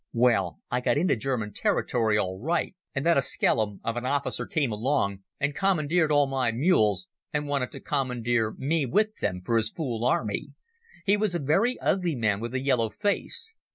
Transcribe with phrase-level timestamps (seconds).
[0.13, 4.47] Well, I got into German territory all right, and then a skellum of an officer
[4.47, 9.57] came along, and commandeered all my mules, and wanted to commandeer me with them for
[9.57, 10.53] his fool army.
[11.05, 13.55] He was a very ugly man with a yellow face."